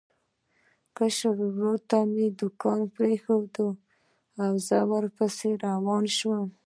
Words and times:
کشر 0.97 1.33
ورور 1.41 1.77
ته 1.89 1.97
دوکان 2.39 2.79
پرېښود 2.95 3.53
او 4.43 4.51
زه 4.67 4.77
ورپسې 4.91 5.49
روان 5.65 6.03
شوم. 6.17 6.47